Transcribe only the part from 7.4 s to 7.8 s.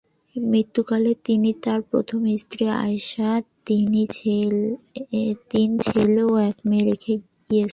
গিয়েছেন।